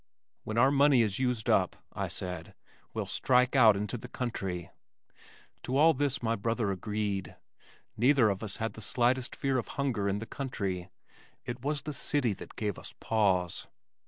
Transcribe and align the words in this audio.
"When 0.45 0.57
our 0.57 0.71
money 0.71 1.03
is 1.03 1.19
used 1.19 1.47
up," 1.47 1.75
I 1.93 2.07
said, 2.07 2.55
"we'll 2.91 3.05
strike 3.05 3.55
out 3.55 3.77
into 3.77 3.99
the 3.99 4.07
country." 4.07 4.71
To 5.61 5.77
all 5.77 5.93
this 5.93 6.23
my 6.23 6.35
brother 6.35 6.71
agreed. 6.71 7.35
Neither 7.95 8.31
of 8.31 8.41
us 8.41 8.57
had 8.57 8.73
the 8.73 8.81
slightest 8.81 9.35
fear 9.35 9.59
of 9.59 9.67
hunger 9.77 10.09
in 10.09 10.17
the 10.17 10.25
country. 10.25 10.89
It 11.45 11.61
was 11.61 11.83
the 11.83 11.93
city 11.93 12.33
that 12.33 12.55
gave 12.55 12.79
us 12.79 12.95
pause. 12.99 13.67